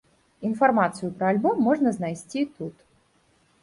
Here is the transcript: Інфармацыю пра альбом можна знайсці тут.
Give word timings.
Інфармацыю 0.49 1.11
пра 1.21 1.29
альбом 1.35 1.55
можна 1.69 1.89
знайсці 2.01 2.51
тут. 2.59 2.75